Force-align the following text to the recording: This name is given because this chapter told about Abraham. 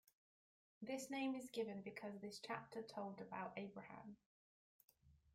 This 0.81 1.11
name 1.11 1.35
is 1.35 1.51
given 1.51 1.83
because 1.83 2.17
this 2.21 2.39
chapter 2.39 2.81
told 2.81 3.21
about 3.21 3.53
Abraham. 3.55 4.17